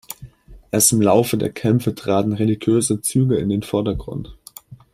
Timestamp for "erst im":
0.71-0.99